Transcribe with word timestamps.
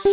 राम 0.00 0.12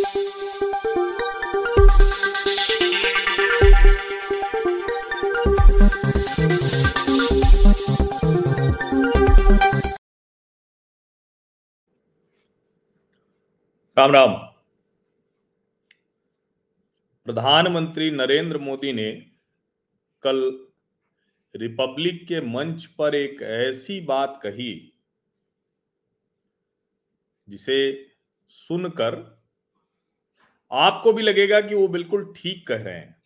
राम। 14.12 14.34
प्रधानमंत्री 17.26 18.12
नरेंद्र 18.12 18.58
मोदी 18.58 18.94
ने 18.94 19.12
कल 20.24 20.68
रिपब्लिक 21.56 22.28
के 22.28 22.42
मंच 22.42 22.86
पर 22.86 23.16
एक 23.16 23.42
ऐसी 23.42 24.02
बात 24.02 24.40
कही, 24.44 24.94
जिसे 27.48 28.10
सुनकर 28.50 29.37
आपको 30.72 31.14
भी 31.14 31.24
लगेगा 31.24 31.62
कि 31.62 31.76
वो 31.76 31.88
बिल्कुल 31.88 32.34
ठीक 32.38 32.68
कह 32.68 32.84
रहे 32.84 32.96
हैं। 32.96 33.18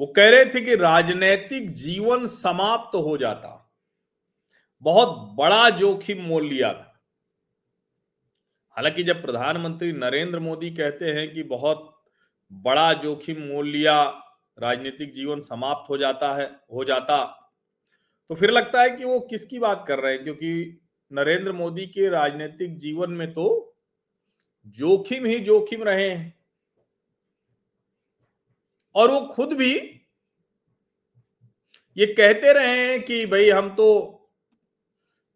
वो 0.00 0.06
कह 0.06 0.30
रहे 0.30 0.44
थे 0.44 0.60
कि 0.60 0.76
राजनैतिक 0.76 1.70
जीवन 1.70 2.26
समाप्त 2.26 2.90
तो 2.92 3.02
हो 3.02 3.16
जाता। 3.16 3.72
बहुत 4.82 5.36
बड़ा 5.36 5.70
जोखिम 5.70 6.22
मोल 6.22 6.46
लिया 6.46 6.72
था। 6.72 7.00
हालाँकि 8.76 9.02
जब 9.02 9.22
प्रधानमंत्री 9.22 9.92
नरेंद्र 9.92 10.38
मोदी 10.38 10.70
कहते 10.70 11.04
हैं 11.04 11.34
कि 11.34 11.42
बहुत 11.42 12.02
बड़ा 12.52 12.92
जोखिम 12.92 13.42
मोल 13.42 13.68
लिया, 13.68 14.02
राजनीतिक 14.58 15.12
जीवन 15.12 15.40
समाप्त 15.40 15.90
हो 15.90 15.98
जाता 15.98 16.34
है, 16.34 16.60
हो 16.72 16.84
जाता 16.84 17.34
तो 18.28 18.34
फिर 18.34 18.50
लगता 18.50 18.82
है 18.82 18.90
कि 18.90 19.04
वो 19.04 19.20
किसकी 19.20 19.58
बात 19.58 19.84
कर 19.88 19.98
रहे 19.98 20.14
हैं? 20.14 20.24
क्योंकि 20.24 20.80
नरेंद्र 21.12 21.52
मोदी 21.52 21.86
के 21.86 22.08
राजनीतिक 22.08 22.76
जीवन 22.76 23.10
में 23.10 23.32
तो 23.32 23.67
जोखिम 24.66 25.26
ही 25.26 25.38
जोखिम 25.40 25.82
रहे 25.82 26.08
हैं। 26.10 26.34
और 28.94 29.10
वो 29.10 29.20
खुद 29.26 29.52
भी 29.52 29.74
ये 31.96 32.06
कहते 32.06 32.52
रहे 32.52 32.86
हैं 32.86 33.02
कि 33.02 33.24
भाई 33.26 33.50
हम 33.50 33.68
तो 33.70 33.86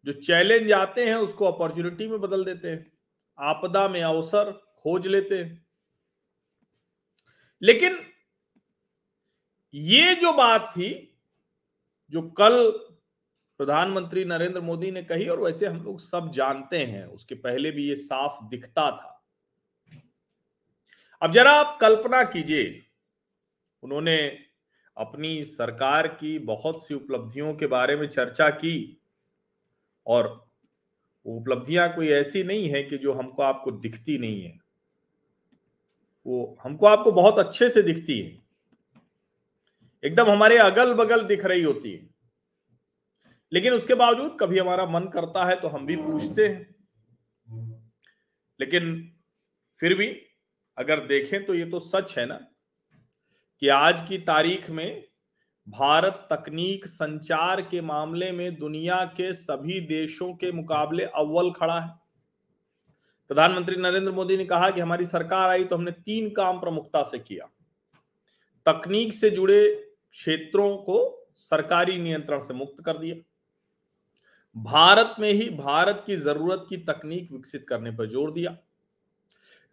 जो 0.05 0.13
चैलेंज 0.13 0.71
आते 0.71 1.05
हैं 1.05 1.15
उसको 1.15 1.45
अपॉर्चुनिटी 1.45 2.07
में 2.07 2.19
बदल 2.21 2.43
देते 2.45 2.69
हैं, 2.69 2.91
आपदा 3.37 3.87
में 3.87 4.01
अवसर 4.01 4.51
खोज 4.79 5.07
लेते 5.07 5.37
हैं। 5.37 5.65
लेकिन 7.61 7.97
ये 9.73 10.13
जो 10.15 10.33
बात 10.33 10.71
थी, 10.71 11.19
जो 12.11 12.21
कल 12.21 12.71
प्रधानमंत्री 13.59 14.25
नरेंद्र 14.25 14.61
मोदी 14.61 14.91
ने 14.91 15.03
कही, 15.03 15.27
और 15.27 15.39
वैसे 15.39 15.65
हम 15.65 15.81
लोग 15.83 15.99
सब 15.99 16.31
जानते 16.31 16.77
हैं, 16.77 17.05
उसके 17.05 17.35
पहले 17.35 17.71
भी 17.71 17.87
ये 17.89 17.95
साफ़ 17.95 18.43
दिखता 18.45 18.89
था 18.91 19.12
अब 21.23 21.31
जरा 21.31 21.51
आप 21.51 21.77
कल्पना 21.81 22.23
कीजिए, 22.23 22.81
उन्होंने 23.83 24.39
अपनी 24.97 25.43
सरकार 25.43 26.07
की 26.07 26.39
बहुत 26.39 26.87
सी 26.87 26.93
उपलब्धियों 26.93 27.53
के 27.53 27.67
बारे 27.67 27.95
में 27.95 28.07
चर्चा 28.07 28.49
की 28.49 29.01
और 30.07 30.49
उपलब्धियाँ 31.25 31.95
कोई 31.95 32.09
ऐसी 32.09 32.43
नहीं 32.43 32.69
है 32.69 32.83
कि 32.83 32.97
जो 32.97 33.13
हमको 33.13 33.43
आपको 33.43 33.71
दिखती 33.71 34.17
नहीं 34.17 34.41
है। 34.43 34.59
वो 36.25 36.57
हमको 36.63 36.85
आपको 36.85 37.11
बहुत 37.11 37.39
अच्छे 37.39 37.69
से 37.69 37.81
दिखती 37.81 38.19
है। 38.19 38.41
एकदम 40.03 40.29
हमारे 40.29 40.57
अगल 40.57 40.93
बगल 40.93 41.23
दिख 41.23 41.45
रही 41.45 41.63
होती 41.63 41.91
है। 41.91 42.09
लेकिन 43.53 43.73
उसके 43.73 43.93
बावजूद 43.93 44.37
कभी 44.39 44.59
हमारा 44.59 44.85
मन 44.85 45.03
करता 45.03 45.45
है 45.45 45.61
तो 45.61 45.67
हम 45.67 45.85
भी 45.85 45.95
पूछते 45.95 46.47
हैं। 46.47 46.75
लेकिन 48.59 49.13
फिर 49.79 49.93
भी 49.93 50.27
अगर 50.77 50.99
देखें 51.07 51.45
तो 51.45 51.53
ये 51.53 51.65
तो 51.65 51.79
सच 51.81 52.17
है 52.17 52.25
ना 52.25 52.39
कि 53.61 53.67
आज 53.69 54.01
की 54.01 54.17
तारीख 54.19 54.69
में 54.69 55.03
भारत 55.67 56.27
तकनीक 56.31 56.85
संचार 56.87 57.61
के 57.63 57.81
मामले 57.81 58.31
में 58.31 58.55
दुनिया 58.55 59.03
के 59.17 59.33
सभी 59.33 59.79
देशों 59.87 60.33
के 60.33 60.51
मुकाबले 60.51 61.03
अव्वल 61.05 61.51
खड़ा 61.51 61.79
है। 61.79 61.89
प्रधानमंत्री 63.29 63.75
नरेंद्र 63.75 64.11
मोदी 64.11 64.37
ने 64.37 64.45
कहा 64.45 64.69
कि 64.69 64.81
हमारी 64.81 65.05
सरकार 65.05 65.49
आई 65.49 65.63
तो 65.63 65.75
हमने 65.75 65.91
तीन 65.91 66.29
काम 66.31 66.59
प्रमुखता 66.59 67.03
से 67.03 67.19
किया। 67.19 67.45
तकनीक 68.65 69.13
से 69.13 69.29
जुड़े 69.29 69.67
क्षेत्रों 70.11 70.75
को 70.79 70.97
सरकारी 71.37 71.97
नियंत्रण 71.99 72.39
से 72.39 72.53
मुक्त 72.53 72.83
कर 72.85 72.97
दिया। 72.97 73.15
भारत 74.55 75.15
में 75.19 75.31
ही 75.31 75.49
भारत 75.51 76.03
की 76.07 76.15
ज़रूरत 76.17 76.65
की 76.69 76.77
तकनीक 76.83 77.31
विकसित 77.31 77.65
करने 77.69 77.91
पर 77.91 78.09
ज़ोर 78.09 78.31
दिया। 78.31 78.55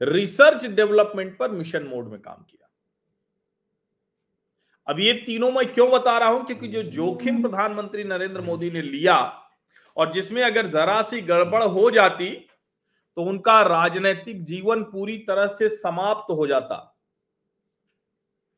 रिसर्च 0.00 0.64
डेवलपमेंट 0.66 1.36
पर 1.38 1.50
मिशन 1.50 1.84
मोड 1.84 2.08
में 2.08 2.20
काम 2.20 2.42
किया। 2.42 2.66
अब 4.86 5.00
ये 5.00 5.12
तीनों 5.26 5.50
मैं 5.52 5.66
क्यों 5.72 5.90
बता 5.90 6.16
रहा 6.18 6.28
हूँ? 6.28 6.44
क्योंकि 6.46 6.68
जो 6.68 6.82
जोखिम 6.84 7.42
प्रधानमंत्री 7.42 8.04
नरेंद्र 8.04 8.40
मोदी 8.40 8.70
ने 8.70 8.82
लिया 8.82 9.16
और 9.96 10.12
जिसमें 10.12 10.42
अगर 10.42 10.66
जरा 10.68 11.00
सी 11.02 11.20
गड़बड़ 11.22 11.62
हो 11.64 11.90
जाती 11.90 12.30
तो 13.16 13.22
उनका 13.22 13.60
राजनीतिक 13.62 14.42
जीवन 14.44 14.82
पूरी 14.84 15.16
तरह 15.18 15.46
से 15.48 15.68
समाप्त 15.68 16.30
हो 16.30 16.46
जाता। 16.46 16.76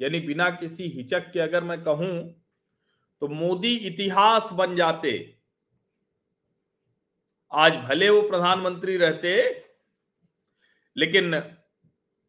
यानी 0.00 0.20
बिना 0.20 0.48
किसी 0.50 0.88
हिचक 0.88 1.30
के 1.32 1.40
अगर 1.40 1.64
मैं 1.64 1.82
कहूँ 1.82 2.14
तो 3.22 3.28
मोदी 3.28 3.74
इतिहास 3.76 4.48
बन 4.52 4.76
जाते। 4.76 5.12
आज 7.52 7.72
भले 7.78 8.08
वो 8.10 8.22
प्रधानमंत्री 8.22 8.96
रहते 8.96 9.36
लेकिन 10.96 11.40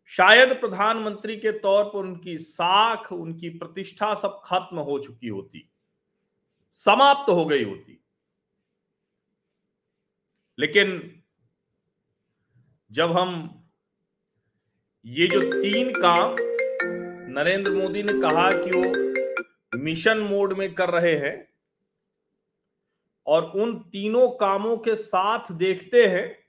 शायद 0.06 0.54
प्रधानमंत्री 0.54 1.38
के 1.38 1.52
तौर 1.52 1.84
पर 1.84 2.00
उनकी 2.00 2.38
साख, 2.38 3.12
उनकी 3.12 3.50
प्रतिष्ठा 3.50 4.14
सब 4.14 4.42
खत्म 4.46 4.80
हो 4.80 5.00
चुकी 5.00 5.28
होती, 5.28 5.70
समाप्त 6.72 7.30
हो 7.30 7.46
गई 7.46 7.64
होती। 7.64 8.00
लेकिन 10.60 11.22
जब 12.92 13.12
हम 13.12 13.64
ये 15.06 15.28
जो 15.28 15.42
तीन 15.42 15.92
काम 16.02 16.36
नरेंद्र 17.34 17.72
मोदी 17.72 18.04
ने 18.04 18.14
कहा 18.14 18.52
कि 18.52 18.72
वो 18.72 19.80
मिशन 19.80 20.18
मोड 20.18 20.54
में 20.54 20.74
कर 20.74 20.90
रहे 20.90 21.16
हैं 21.16 21.54
और 23.28 23.44
उन 23.44 23.80
तीनों 23.80 24.30
कामों 24.30 24.78
के 24.78 24.96
साथ 24.96 25.52
देखते 25.52 26.06
हैं 26.08 26.43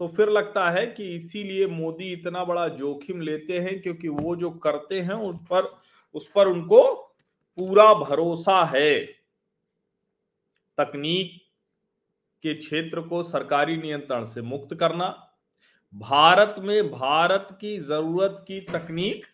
तो 0.00 0.08
फिर 0.08 0.28
लगता 0.28 0.68
है 0.70 0.86
कि 0.86 1.14
इसीलिए 1.14 1.66
मोदी 1.66 2.12
इतना 2.12 2.44
बड़ा 2.44 2.66
जोखिम 2.68 3.20
लेते 3.20 3.58
हैं 3.58 3.80
क्योंकि 3.82 4.08
वो 4.08 4.36
जो 4.36 4.50
करते 4.50 5.00
हैं 5.00 5.14
उस 5.14 5.36
पर 5.50 5.78
उस 6.14 6.30
पर 6.34 6.48
उनको 6.48 6.80
पूरा 7.58 7.92
भरोसा 7.94 8.64
है। 8.64 8.98
तकनीक 10.78 11.36
के 12.44 12.54
क्षेत्र 12.54 13.00
को 13.00 13.22
सरकारी 13.22 13.76
नियंत्रण 13.76 14.24
से 14.24 14.42
मुक्त 14.42 14.74
करना, 14.74 15.08
भारत 15.94 16.54
में 16.58 16.90
भारत 16.90 17.48
की 17.60 17.76
ज़रूरत 17.78 18.44
की 18.48 18.60
तकनीक 18.60 19.26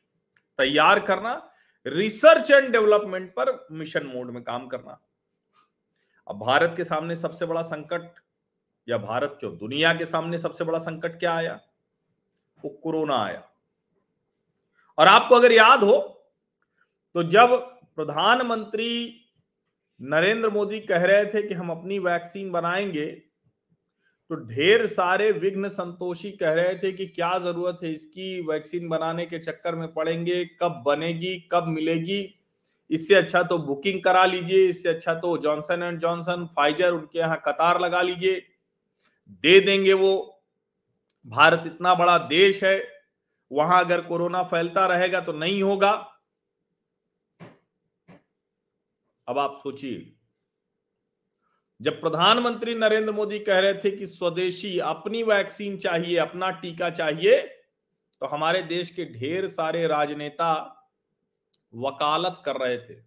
तैयार 0.59 1.01
करना, 1.01 1.35
रिसर्च 1.87 2.51
एंड 2.51 2.73
डेवलपमेंट 2.73 3.31
पर 3.31 3.67
मिशन 3.73 4.07
मोड 4.07 4.31
में 4.31 4.43
काम 4.43 4.67
करना। 4.67 5.01
अब 6.27 6.39
भारत 6.39 6.75
के 6.77 6.85
सामने 6.85 7.17
सबसे 7.17 7.47
बड़ा 7.47 7.63
संकट 7.63 8.15
या 8.89 8.99
भारत 8.99 9.37
क्यों? 9.41 9.57
दुनिया 9.59 9.93
के 9.95 10.07
सामने 10.07 10.39
सबसे 10.39 10.65
बड़ा 10.65 10.79
संकट 10.79 11.19
क्या 11.19 11.35
आया? 11.35 11.61
वो 12.65 12.71
कोरोना 12.83 13.17
आया। 13.17 13.43
और 14.99 15.07
आपको 15.07 15.35
अगर 15.35 15.53
याद 15.53 15.83
हो 15.85 15.97
तो 17.15 17.23
जब 17.23 17.55
प्रधानमंत्री 17.97 18.89
नरेंद्र 20.01 20.49
मोदी 20.51 20.81
कह 20.81 21.05
रहे 21.05 21.25
थे 21.25 21.43
कि 21.43 21.55
हम 21.55 21.71
अपनी 21.71 21.99
वैक्सीन 21.99 22.51
बनाएँगे 22.53 23.07
तो 24.31 24.35
ढेर 24.47 24.87
सारे 24.87 25.31
विघ्न 25.33 25.69
संतोषी 25.69 26.31
कह 26.33 26.53
रहे 26.53 26.75
थे 26.75 26.93
कि 26.93 27.07
क्या 27.07 27.39
ज़रूरत 27.39 27.79
है 27.83 27.91
इसकी? 27.91 28.41
वैक्सीन 28.43 28.89
बनाने 28.89 29.27
के 29.27 29.39
चक्कर 29.39 29.75
में 29.75 29.93
पड़ेंगे, 29.95 30.45
कब 30.63 30.83
बनेगी, 30.87 31.37
कब 31.53 31.67
मिलेगी? 31.69 32.35
इससे 32.91 33.15
अच्छा 33.15 33.43
तो 33.43 33.59
बुकिंग 33.59 34.03
करा 34.03 34.25
लीजिए, 34.25 34.67
इससे 34.69 34.89
अच्छा 34.89 35.15
तो 35.15 35.37
जॉनसन 35.39 35.83
एंड 35.83 36.01
जॉनसन, 36.01 36.47
फाइजर 36.57 36.93
उनके 36.93 37.19
यहाँ 37.19 37.41
कतार 37.47 37.81
लगा 37.81 38.03
लीजिए। 38.03 38.43
दे 39.29 39.59
देंगे 39.61 39.93
वो। 39.93 40.43
भारत 41.27 41.63
इतना 41.67 41.95
बड़ा 41.95 42.19
देश 42.19 42.63
है, 42.65 42.77
वहाँ 43.51 43.85
अगर 43.85 44.01
कोरोना 44.01 44.43
फैलता 44.43 44.87
रहेगा 44.87 45.21
तो 45.21 45.33
नहीं 45.33 45.63
होगा। 45.63 45.91
अब 49.29 49.39
आप 49.39 49.59
सोचिए, 49.63 50.13
जब 51.81 52.01
प्रधानमंत्री 52.01 52.75
नरेंद्र 52.75 53.13
मोदी 53.13 53.39
कह 53.39 53.59
रहे 53.59 53.75
थे 53.75 53.91
कि 53.91 54.07
स्वदेशी 54.07 54.79
अपनी 54.81 55.23
वैक्सीन 55.23 55.77
चाहिए, 55.77 56.17
अपना 56.17 56.51
टीका 56.53 56.91
चाहिए 56.91 57.41
तो 58.23 58.27
हमारे 58.27 58.63
देश 58.63 58.91
के 58.91 59.05
ढेर 59.13 59.47
सारे 59.49 59.87
राजनेता 59.87 60.53
वकालत 61.73 62.41
कर 62.45 62.57
रहे 62.57 62.79
थे। 62.79 63.01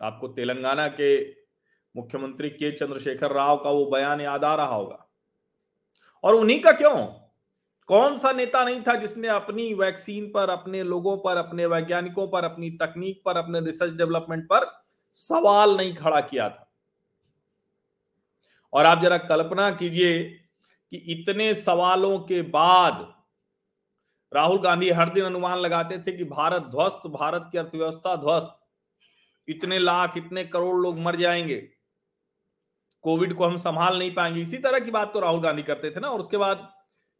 आपको 0.00 0.28
तेलंगाना 0.28 0.86
के 0.90 1.43
मुख्यमंत्री 1.96 2.50
के 2.50 2.72
चंद्रशेखर 2.72 3.32
राव 3.32 3.56
का 3.56 3.70
वो 3.70 3.86
बयान 3.86 4.20
याद 4.20 4.44
आ 4.44 4.54
रहा 4.54 4.74
होगा। 4.74 5.08
और 6.24 6.34
उन्हीं 6.34 6.60
का 6.60 6.72
क्यों? 6.72 7.06
कौन 7.86 8.18
सा 8.18 8.32
नेता 8.32 8.64
नहीं 8.64 8.82
था 8.82 8.94
जिसने 8.94 9.28
अपनी 9.28 9.74
वैक्सीन 9.74 10.32
पर, 10.32 10.50
अपने 10.50 10.82
लोगों 10.82 11.18
पर, 11.18 11.36
अपने 11.36 11.66
वैज्ञानिकों 11.66 12.28
पर, 12.28 12.44
अपनी 12.44 12.70
तकनीक 12.70 13.22
पर, 13.24 13.36
अपने 13.36 13.60
रिसर्च 13.60 13.92
डेवलपमेंट 13.92 14.44
पर 14.44 14.84
सवाल 15.12 15.76
नहीं 15.76 15.94
खड़ा 15.94 16.20
किया 16.20 16.48
था? 16.48 16.72
और 18.72 18.86
आप 18.86 19.02
जरा 19.02 19.18
कल्पना 19.18 19.70
कीजिए 19.70 20.24
कि 20.90 20.96
इतने 20.96 21.54
सवालों 21.54 22.18
के 22.18 22.42
बाद 22.42 23.14
राहुल 24.34 24.58
गांधी 24.58 24.90
हर 24.90 25.10
दिन 25.10 25.24
अनुमान 25.24 25.58
लगाते 25.58 25.98
थे 25.98 26.12
कि 26.12 26.24
भारत 26.24 26.62
ध्वस्त, 26.62 27.06
भारत 27.06 27.48
की 27.52 27.58
अर्थव्यवस्था 27.58 28.16
ध्वस्त, 28.16 28.60
इतने 29.48 29.78
लाख, 29.78 30.16
इतने 30.16 30.44
करोड़ 30.44 30.76
लोग 30.76 30.98
मर 30.98 31.16
जाएँगे। 31.16 31.73
कोविड 33.04 33.34
को 33.34 33.44
हम 33.44 33.56
संभाल 33.56 33.98
नहीं 33.98 34.14
पाएँगे। 34.14 34.40
इसी 34.42 34.58
तरह 34.58 34.78
की 34.78 34.90
बात 34.90 35.12
तो 35.14 35.20
राहुल 35.20 35.40
गांधी 35.40 35.62
करते 35.62 35.90
थे 35.90 36.00
ना, 36.00 36.08
और 36.08 36.20
उसके 36.20 36.36
बाद 36.36 36.68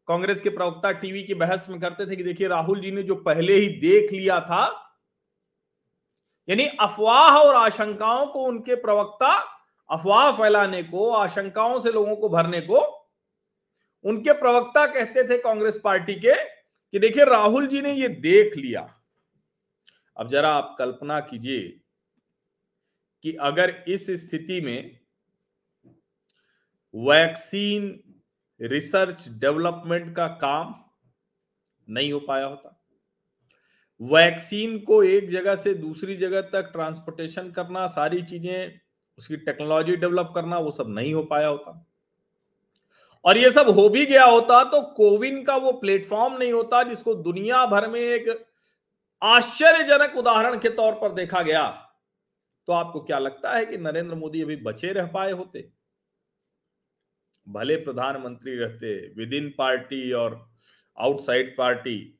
कांग्रेस 0.08 0.40
के 0.40 0.50
प्रवक्ता 0.50 0.90
टीवी 0.92 1.22
की 1.22 1.34
बहस 1.34 1.66
में 1.70 1.78
करते 1.80 2.06
थे 2.06 2.16
कि 2.16 2.22
देखिए, 2.22 2.48
राहुल 2.48 2.80
जी 2.80 2.90
ने 2.90 3.02
जो 3.02 3.14
पहले 3.16 3.54
ही 3.54 3.68
देख 3.80 4.12
लिया 4.12 4.40
था, 4.40 4.64
यानी 6.48 6.64
अफवाह 6.80 7.38
और 7.38 7.54
आशंकाओं 7.54 8.26
को 8.26 8.44
उनके 8.44 8.74
प्रवक्ता, 8.74 9.32
अफवाह 9.90 10.30
फैलाने 10.32 10.82
को, 10.82 11.10
आशंकाओं 11.10 11.80
से 11.80 11.92
लोगों 11.92 12.16
को 12.16 12.28
भरने 12.28 12.60
को, 12.60 12.80
उनके 14.04 14.32
प्रवक्ता 14.32 14.86
कहते 14.86 15.28
थे 15.28 15.38
कांग्रेस 15.38 15.80
पार्टी 15.84 16.14
के 16.14 16.34
कि 16.34 16.98
देखिए, 16.98 17.24
राहुल 17.24 17.66
जी 17.66 17.80
ने 17.82 17.92
ये 17.92 18.08
देख 18.08 18.56
लिया। 18.56 18.88
अब 20.16 20.28
जरा 20.28 20.48
आप 20.48 20.74
कल्पना 20.78 21.20
कीजिए 21.20 21.62
कि 23.24 23.32
अगर 23.40 23.74
इस 23.88 24.06
स्थिति 24.20 24.60
में 24.60 24.98
वैक्सीन 26.94 28.00
रिसर्च 28.60 29.28
डेवलपमेंट 29.28 30.14
का 30.16 30.26
काम 30.26 30.74
नहीं 31.88 32.12
हो 32.12 32.20
पाया 32.20 32.46
होता। 32.46 32.70
वैक्सीन 34.00 34.78
को 34.78 35.02
एक 35.02 35.28
जगह 35.30 35.56
से 35.56 35.74
दूसरी 35.74 36.16
जगह 36.16 36.40
तक 36.40 36.70
ट्रांसपोर्टेशन 36.72 37.50
करना, 37.50 37.86
सारी 37.86 38.22
चीज़ें, 38.22 38.80
उसकी 39.18 39.36
टेक्नोलॉजी 39.36 39.96
डेवलप 39.96 40.32
करना, 40.34 40.58
वो 40.58 40.70
सब 40.70 40.88
नहीं 40.88 41.14
हो 41.14 41.22
पाया 41.22 41.46
होता। 41.46 41.86
और 43.24 43.38
ये 43.38 43.50
सब 43.50 43.68
हो 43.68 43.88
भी 43.88 44.06
गया 44.06 44.24
होता 44.24 44.62
तो 44.64 44.80
कोविन 44.96 45.42
का 45.44 45.56
वो 45.56 45.72
प्लेटफॉर्म 45.72 46.36
नहीं 46.36 46.52
होता 46.52 46.82
जिसको 46.82 47.14
दुनिया 47.14 47.64
भर 47.66 47.88
में 47.88 48.00
एक 48.00 48.28
आश्चर्यजनक 49.22 50.16
उदाहरण 50.16 50.58
के 50.58 50.68
तौर 50.68 50.92
पर 50.92 51.12
देखा 51.12 51.42
गया। 51.42 51.68
तो 52.68 52.72
आपको 52.72 53.00
क्या 53.00 53.18
लगता 53.18 53.56
है 53.56 53.66
कि 53.66 53.76
नरेंद्र 53.78 54.14
मोदी 54.14 54.42
अभी 54.42 54.56
बचे 54.56 54.92
रह 54.92 55.06
पाए 55.06 55.32
होते? 55.32 55.68
भले 57.46 57.76
प्रधानमंत्री 57.76 58.56
रहते 58.56 59.14
विद 59.14 59.32
इन 59.34 59.48
पार्टी 59.58 60.12
और 60.12 60.50
आउटसाइड 60.98 61.56
पार्टी 61.56 62.18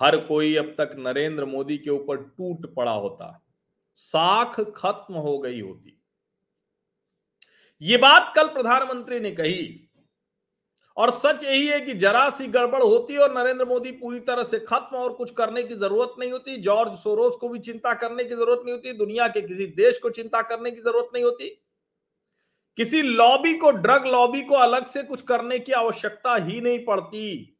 हर 0.00 0.16
कोई 0.16 0.54
अब 0.56 0.74
तक 0.78 0.94
नरेंद्र 0.98 1.44
मोदी 1.44 1.78
के 1.78 1.90
ऊपर 1.90 2.16
टूट 2.16 2.74
पड़ा 2.74 2.92
होता। 2.92 3.44
साख 3.94 4.60
खत्म 4.60 5.14
हो 5.14 5.38
गई 5.38 5.60
होती। 5.60 6.02
ये 7.82 7.96
बात 7.96 8.32
कल 8.36 8.46
प्रधानमंत्री 8.46 9.20
ने 9.20 9.30
कही। 9.30 9.84
और 10.96 11.14
सच 11.14 11.44
यही 11.44 11.66
है 11.66 11.80
कि 11.80 11.94
जरा 11.94 12.30
सी 12.30 12.46
गड़बड़ 12.46 12.82
होती 12.82 13.16
और 13.16 13.32
नरेंद्र 13.34 13.64
मोदी 13.64 13.92
पूरी 13.92 14.20
तरह 14.20 14.44
से 14.44 14.58
खत्म 14.58 14.96
और 14.96 15.12
कुछ 15.12 15.30
करने 15.30 15.62
की 15.62 15.74
ज़रूरत 15.74 16.14
नहीं 16.18 16.32
होती। 16.32 16.56
जॉर्ज 16.56 16.98
सोरोस 16.98 17.36
को 17.36 17.48
भी 17.48 17.58
चिंता 17.58 17.94
करने 17.94 18.24
की 18.24 18.34
ज़रूरत 18.34 18.62
नहीं 18.64 18.74
होती। 18.74 18.92
दुनिया 18.92 19.28
के 19.28 19.40
किसी 19.40 19.66
देश 19.66 19.98
को 19.98 20.10
चिंता 20.10 20.42
करने 20.42 20.70
की 20.70 20.80
ज़रूरत 20.80 21.10
नहीं 21.14 21.24
होती। 21.24 21.60
किसी 22.78 23.02
लॉबी 23.02 23.58
को, 23.58 23.70
ड्रग 23.70 24.06
लॉबी 24.06 24.42
को 24.42 24.54
अलग 24.54 24.86
से 24.86 25.02
कुछ 25.02 25.22
करने 25.22 25.58
की 25.58 25.72
आवश्यकता 25.72 26.36
ही 26.36 26.60
नहीं 26.60 26.84
पड़ती। 26.84 27.58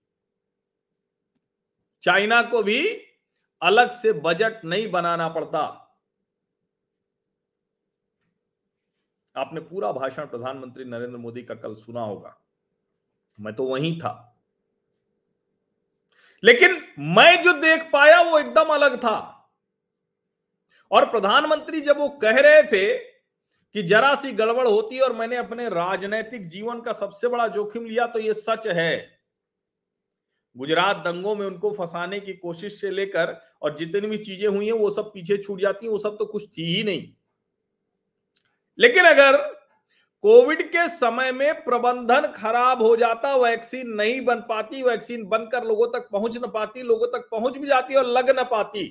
चाइना 2.02 2.42
को 2.42 2.62
भी 2.62 2.88
अलग 3.62 3.90
से 3.90 4.12
बजट 4.12 4.64
नहीं 4.64 4.90
बनाना 4.90 5.28
पड़ता। 5.28 5.84
आपने 9.36 9.60
पूरा 9.60 9.92
भाषण 9.92 10.26
प्रधानमंत्री 10.26 10.84
नरेंद्र 10.84 11.18
मोदी 11.18 11.42
का 11.42 11.54
कल 11.54 11.74
सुना 11.74 12.00
होगा। 12.00 12.40
मैं 13.40 13.54
तो 13.54 13.64
वहीं 13.64 14.00
था। 14.00 14.40
लेकिन 16.44 16.94
मैं 16.98 17.42
जो 17.42 17.52
देख 17.52 17.90
पाया 17.92 18.22
वो 18.22 18.38
एकदम 18.38 18.66
अलग 18.68 18.98
था। 18.98 19.50
और 20.90 21.10
प्रधानमंत्री 21.10 21.80
जब 21.80 21.98
वो 21.98 22.08
कह 22.08 22.40
रहे 22.40 22.62
थे 22.62 23.07
कि 23.74 23.82
जरा 23.82 24.14
सी 24.14 24.32
गड़बड़ 24.32 24.66
होती 24.68 24.98
और 24.98 25.12
मैंने 25.12 25.36
अपने 25.36 25.68
राजनैतिक 25.68 26.46
जीवन 26.46 26.80
का 26.80 26.92
सबसे 26.92 27.28
बड़ा 27.28 27.46
जोखिम 27.48 27.86
लिया 27.86 28.06
तो 28.06 28.18
ये 28.18 28.34
सच 28.34 28.66
है। 28.66 29.18
गुजरात 30.56 30.96
दंगों 30.96 31.34
में 31.36 31.46
उनको 31.46 31.70
फंसाने 31.70 32.20
की 32.20 32.32
कोशिश 32.32 32.80
से 32.80 32.90
लेकर 32.90 33.36
और 33.62 33.76
जितनी 33.76 34.06
भी 34.06 34.18
चीज़ें 34.18 34.48
हुई 34.48 34.66
हैं, 34.66 34.72
वो 34.72 34.90
सब 34.90 35.12
पीछे 35.12 35.36
छूट 35.36 35.60
जाती 35.60 35.86
हैं, 35.86 35.92
वो 35.92 35.98
सब 35.98 36.16
तो 36.18 36.24
कुछ 36.24 36.46
थी 36.48 36.64
ही 36.66 36.82
नहीं। 36.82 37.06
लेकिन 38.78 39.04
अगर 39.04 39.36
कोविड 40.24 40.62
के 40.62 40.88
समय 40.88 41.32
में 41.32 41.64
प्रबंधन 41.64 42.26
खराब 42.36 42.82
हो 42.82 42.96
जाता, 42.96 43.34
वैक्सीन 43.36 43.88
नहीं 43.88 44.20
बन 44.20 44.40
पाती, 44.40 44.82
वैक्सीन 44.82 45.24
बनकर 45.24 45.64
लोगों 45.64 45.86
तक 45.88 46.08
पहुँच 46.12 46.36
न 46.36 46.50
पाती, 46.50 46.82
लोगों 46.82 47.06
तक 47.06 47.28
पहुँच 47.30 47.58
भी 47.58 47.68
जाती 47.68 47.94
और 47.94 48.06
लग 48.06 48.30
न 48.30 48.44
पाती 48.44 48.84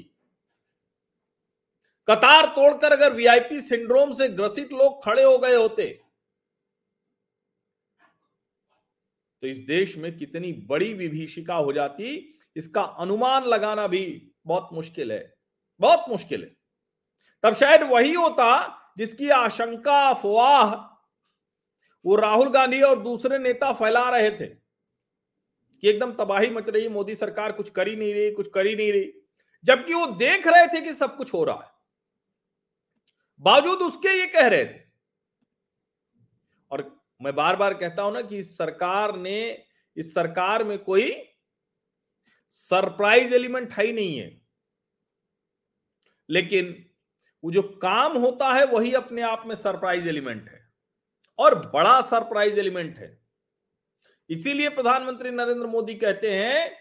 कतार 2.08 2.46
तोड़कर 2.56 2.92
अगर 2.92 3.14
वीआईपी 3.14 3.62
सिंड्रोम 3.62 4.12
से 4.14 4.28
ग्रसित 4.30 4.74
लोग 4.74 5.04
खड़े 5.06 5.24
हो 5.24 5.38
गए 5.38 5.56
होते 5.56 5.88
तो 9.44 9.48
इस 9.48 9.58
देश 9.60 9.98
में 9.98 10.18
कितनी 10.18 10.52
बड़ी 10.70 10.94
विभीषिका 10.94 11.56
हो 11.56 11.74
जाती, 11.74 12.40
इसका 12.56 12.82
अनुमान 12.82 13.46
लगाना 13.46 13.86
भी 13.88 14.32
बहुत 14.46 14.70
मुश्किल 14.74 15.12
है, 15.12 15.34
बहुत 15.80 16.06
मुश्किल 16.10 16.44
है। 16.44 16.56
तब 17.44 17.56
शायद 17.56 17.84
वही 17.84 18.14
होता 18.14 18.48
जिसकी 18.98 19.30
आशंका, 19.30 20.00
अफवाह, 20.10 20.74
वो 22.06 22.16
राहुल 22.16 22.50
गांधी 22.50 22.82
और 22.82 23.04
दूसरे 23.04 23.38
नेता 23.40 23.72
फैला 23.74 24.10
रहे 24.10 24.32
थे, 24.32 24.48
कि 24.48 25.90
एकदम 25.90 26.12
तबाही 26.16 26.50
मच 26.50 26.70
रही, 26.70 26.88
मोदी 26.90 27.16
सरकार 27.16 27.52
कुछ 27.52 27.70
कर 27.70 27.88
ही 27.88 27.96
नहीं 27.96 28.14
रही, 28.14 28.32
कुछ 28.32 28.50
कर 28.54 28.66
ही 28.66 28.76
नहीं 28.76 28.92
रही, 28.92 29.12
जबकि 29.66 29.94
वो 29.94 30.06
देख 30.18 30.48
रहे 30.48 30.68
थे 30.68 30.82
कि 30.82 30.94
सब 30.94 31.18
कुछ 31.18 31.34
हो 31.34 31.44
रहा 31.44 31.56
है। 31.56 31.77
बावजूद 33.40 33.80
उसके 33.80 34.20
ये 34.20 34.28
कह 34.28 34.48
रहे 34.48 34.66
थे। 34.66 34.80
और 36.72 37.02
मैं 37.22 37.36
बार 37.36 37.56
बार 37.56 37.74
कहता 37.74 38.02
हूँ 38.02 38.14
ना 38.14 38.22
कि 38.22 38.38
इस 38.38 38.58
सरकार 38.58 39.18
ने, 39.18 39.66
इस 39.98 40.14
सरकार 40.14 40.64
में 40.64 40.80
कोई 40.80 41.24
सरप्राइज़ 42.50 43.34
एलिमेंट 43.34 43.74
है 43.74 43.86
ही 43.86 43.94
नहीं 43.94 44.20
है। 44.20 44.42
लेकिन 46.30 46.90
वो 47.44 47.52
जो 47.52 47.62
काम 47.62 48.18
होता 48.18 48.54
है 48.54 48.66
वही 48.66 48.94
अपने 48.94 49.22
आप 49.22 49.44
में 49.46 49.56
सरप्राइज़ 49.56 50.10
एलिमेंट 50.10 50.50
है। 50.50 50.74
और 51.40 51.72
बड़ा 51.72 52.02
सरप्राइज़ 52.02 52.60
एलिमेंट 52.60 52.98
है। 52.98 53.22
इसीलिए 54.30 54.70
प्रधानमंत्री 54.70 55.32
नरेंद्र 55.32 55.68
मोदी 55.68 55.96
कहते 55.96 56.36
हैं 56.36 56.72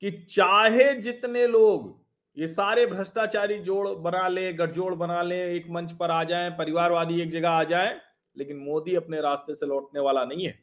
कि 0.00 0.10
चाहे 0.10 0.94
जितने 0.94 1.46
लोग 1.46 2.05
ये 2.36 2.46
सारे 2.46 2.86
भ्रष्टाचारी 2.86 3.58
जोड़ 3.58 3.88
बना 3.88 4.26
ले, 4.28 4.52
गठजोड़ 4.52 4.94
बना 4.94 5.22
ले, 5.22 5.36
एक 5.56 5.66
मंच 5.70 5.92
पर 5.92 6.10
आ 6.10 6.22
जाए, 6.24 6.50
परिवारवादी 6.50 7.20
एक 7.22 7.30
जगह 7.30 7.48
आ 7.50 7.62
जाए, 7.64 7.94
लेकिन 8.36 8.56
मोदी 8.58 8.94
अपने 8.94 9.20
रास्ते 9.20 9.54
से 9.54 9.66
लौटने 9.66 10.00
वाला 10.00 10.24
नहीं 10.24 10.46
है। 10.46 10.58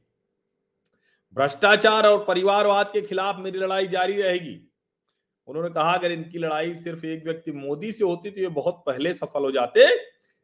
भ्रष्टाचार 1.36 2.06
और 2.06 2.24
परिवारवाद 2.26 2.90
के 2.94 3.02
खिलाफ 3.02 3.40
मेरी 3.40 3.60
लड़ाई 3.60 3.88
जारी 3.88 4.22
रहेगी। 4.22 4.60
उन्होंने 5.48 5.70
कहा, 5.70 5.94
अगर 5.94 6.12
इनकी 6.12 6.40
लड़ाई 6.40 6.74
सिर्फ़ 6.76 7.06
एक 7.06 7.24
व्यक्ति 7.26 7.52
मोदी 7.52 7.92
से 7.92 8.04
होती 8.06 8.32
तो 8.32 8.42
ये 8.42 8.48
बहुत 8.50 8.84
पहले 8.86 9.14
सफल 9.14 9.44
हो 9.44 9.52
जाते, 9.52 9.88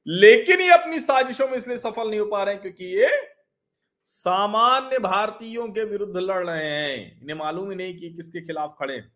लेकिन 0.08 0.62
ये 0.62 0.72
अपनी 0.72 1.00
साजिशों 1.00 1.48
में 1.48 1.56
इसलिए 1.58 1.78
सफल 1.78 2.10
नहीं 2.10 2.20
हो 2.20 2.26
पा 2.26 2.44
रहे 2.44 2.56
क्योंकि 2.56 2.86
ये 2.96 3.10
सामान्य 4.08 5.00
भारतीयों 5.00 5.68
के 5.68 5.84
विरुद्ध 5.84 6.18
लड़ 6.18 6.46
रहे 6.48 6.66
हैं। 6.66 7.22
इन्हें 7.22 7.38
मालूम 7.38 7.70
ही 7.70 7.76
नहीं 7.76 7.96
कि 7.98 8.10
किसके 8.10 8.42
खिलाफ 8.42 8.76
खड़े 8.80 8.94
हैं। 8.94 9.12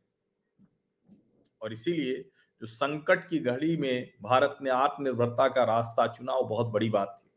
और 1.64 1.74
इसीलिए 1.74 2.30
जो 2.62 2.68
संकट 2.68 3.30
की 3.30 3.40
घड़ी 3.40 3.78
में 3.78 4.14
भारत 4.22 4.58
ने 4.62 4.70
आत्मनिर्भरता 4.70 5.48
का 5.48 5.64
रास्ता 5.64 6.08
चुना 6.08 6.34
वो 6.34 6.44
बहुत 6.44 6.68
बड़ी 6.68 6.90
बात 6.90 7.22
थी। 7.24 7.30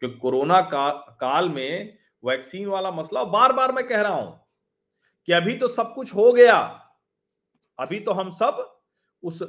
क्योंकि 0.00 0.18
कोरोना 0.18 0.60
का, 0.60 0.90
काल 0.90 1.48
में 1.48 1.98
वैक्सीन 2.24 2.66
वाला 2.66 2.90
मसला 2.90 3.24
बार 3.24 3.52
बार 3.52 3.72
मैं 3.72 3.86
कह 3.86 4.00
रहा 4.00 4.12
हूँ 4.12 4.46
कि 5.26 5.32
अभी 5.32 5.58
तो 5.58 5.68
सब 5.68 5.94
कुछ 5.94 6.14
हो 6.14 6.32
गया। 6.32 6.78
अभी 7.78 8.00
तो 8.00 8.12
हम 8.12 8.30
सब 8.30 8.80
उस 9.22 9.42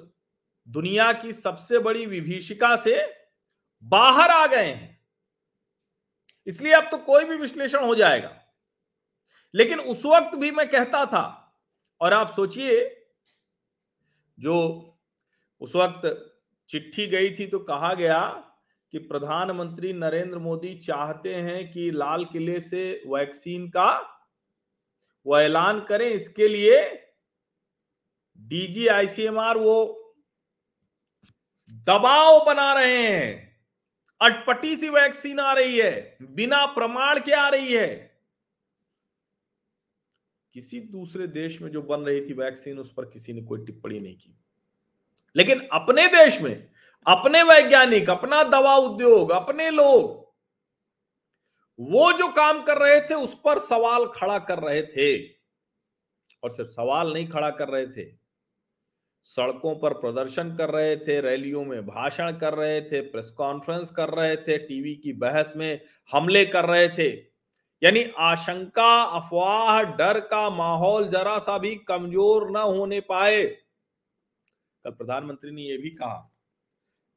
दुनिया 0.67 1.13
की 1.13 1.33
सबसे 1.33 1.79
बड़ी 1.79 2.05
विभीषिका 2.05 2.75
से 2.75 3.13
बाहर 3.83 4.29
आ 4.29 4.47
गए 4.47 4.65
हैं। 4.65 5.01
इसलिए 6.47 6.73
अब 6.73 6.87
तो 6.91 6.97
कोई 6.97 7.25
भी 7.25 7.37
विश्लेषण 7.37 7.85
हो 7.85 7.95
जाएगा। 7.95 8.39
लेकिन 9.55 9.79
उस 9.79 10.05
वक्त 10.05 10.35
भी 10.35 10.51
मैं 10.51 10.69
कहता 10.69 11.05
था 11.05 11.55
और 12.01 12.13
आप 12.13 12.33
सोचिए 12.35 13.02
जो 14.39 14.55
उस 15.61 15.75
वक्त 15.75 16.33
चिट्ठी 16.69 17.07
गई 17.07 17.31
थी 17.31 17.47
तो 17.47 17.59
कहा 17.59 17.93
गया 17.93 18.21
कि 18.93 18.97
प्रधानमंत्री 18.97 19.93
नरेंद्र 19.93 20.37
मोदी 20.37 20.73
चाहते 20.75 21.33
हैं 21.35 21.71
कि 21.71 21.89
लाल 21.91 22.25
किले 22.25 22.59
से 22.59 23.03
वैक्सीन 23.07 23.67
का 23.69 23.91
वो 25.25 25.39
ऐलान 25.39 25.79
करें। 25.79 26.07
इसके 26.07 26.47
लिए 26.47 26.79
डीजी 28.39 28.87
आईसीएमआर 28.87 29.57
वो 29.57 29.75
दबाव 31.87 32.45
बना 32.45 32.73
रहे 32.73 33.01
हैं। 33.01 33.59
अटपटी 34.21 34.75
सी 34.75 34.89
वैक्सीन 34.89 35.39
आ 35.39 35.53
रही 35.53 35.77
है, 35.79 36.17
बिना 36.21 36.65
प्रमाण 36.65 37.19
के 37.19 37.31
आ 37.31 37.47
रही 37.49 37.73
है। 37.73 38.12
किसी 40.53 40.79
दूसरे 40.79 41.27
देश 41.27 41.61
में 41.61 41.71
जो 41.71 41.81
बन 41.81 42.01
रही 42.01 42.21
थी 42.21 42.33
वैक्सीन, 42.33 42.79
उस 42.79 42.93
पर 42.93 43.05
किसी 43.05 43.33
ने 43.33 43.41
कोई 43.41 43.65
टिप्पणी 43.65 43.99
नहीं 43.99 44.15
की। 44.15 44.37
लेकिन 45.35 45.67
अपने 45.73 46.07
देश 46.07 46.41
में, 46.41 46.69
अपने 47.07 47.43
वैज्ञानिक, 47.43 48.09
अपना 48.09 48.43
दवा 48.43 48.75
उद्योग, 48.75 49.31
अपने 49.31 49.69
लोग, 49.69 50.33
वो 51.79 52.13
जो 52.13 52.27
काम 52.27 52.63
कर 52.63 52.77
रहे 52.77 53.01
थे, 53.01 53.13
उस 53.13 53.33
पर 53.33 53.59
सवाल 53.59 54.05
खड़ा 54.05 54.39
कर 54.39 54.59
रहे 54.59 54.81
थे। 54.81 55.27
और 56.43 56.49
सिर्फ़ 56.51 56.69
सवाल 56.69 57.13
नहीं 57.13 57.27
खड़ा 57.27 57.49
कर 57.49 57.67
रहे 57.67 57.87
थे, 57.87 58.13
सड़कों 59.21 59.75
पर 59.75 59.93
प्रदर्शन 59.93 60.55
कर 60.55 60.69
रहे 60.69 60.97
थे, 60.97 61.21
रैलियों 61.21 61.65
में 61.65 61.85
भाषण 61.85 62.37
कर 62.37 62.53
रहे 62.53 62.81
थे, 62.81 63.01
प्रेस 63.01 63.31
कॉन्फ्रेंस 63.31 63.89
कर 63.89 64.09
रहे 64.09 64.35
थे, 64.35 64.57
टीवी 64.57 64.95
की 64.95 65.13
बहस 65.13 65.53
में 65.57 65.81
हमले 66.11 66.45
कर 66.45 66.65
रहे 66.65 66.89
थे। 66.89 67.32
यानी 67.83 68.03
आशंका, 68.19 69.01
अफवाह, 69.03 69.81
डर 69.93 70.19
का 70.21 70.49
माहौल 70.51 71.07
जरा 71.09 71.37
सा 71.39 71.57
भी 71.57 71.75
कमज़ोर 71.87 72.49
न 72.51 72.57
होने 72.57 72.99
पाए। 73.01 73.43
कल 74.85 74.91
प्रधानमंत्री 74.91 75.51
ने 75.51 75.61
यह 75.63 75.77
भी 75.77 75.89
कहा 75.91 76.15